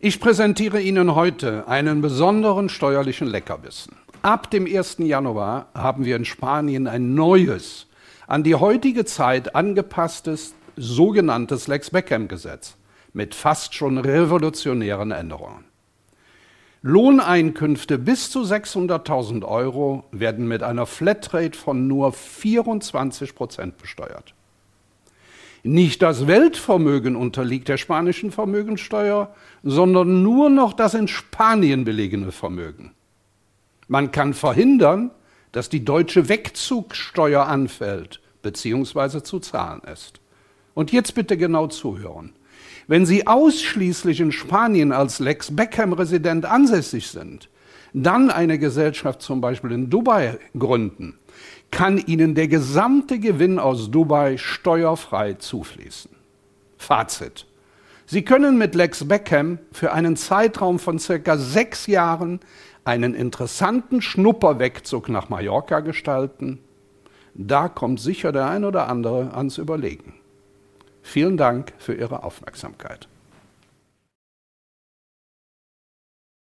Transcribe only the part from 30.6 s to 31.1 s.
das in